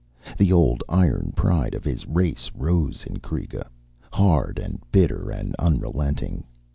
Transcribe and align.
The 0.35 0.51
old 0.51 0.83
iron 0.89 1.31
pride 1.35 1.75
of 1.75 1.83
his 1.83 2.07
race 2.07 2.49
rose 2.55 3.05
in 3.05 3.17
Kreega, 3.19 3.69
hard 4.11 4.57
and 4.57 4.81
bitter 4.91 5.29
and 5.29 5.53
unrelenting. 5.59 6.43